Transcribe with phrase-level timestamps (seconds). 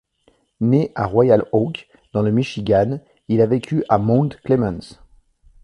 [0.61, 4.97] Né à Royal Oak, dans le Michigan, il a vécu à Mount Clemens.